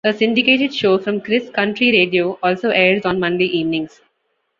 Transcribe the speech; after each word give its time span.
A 0.03 0.11
syndicated 0.11 0.73
show 0.73 0.97
from 0.97 1.21
Chris 1.21 1.51
Country 1.51 1.91
Radio 1.91 2.39
also 2.41 2.71
airs 2.71 3.05
on 3.05 3.19
Monday 3.19 3.45
evenings. 3.45 4.01